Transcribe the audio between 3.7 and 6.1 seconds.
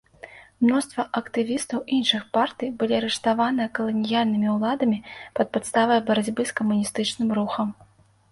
каланіяльнымі ўладамі пад падставай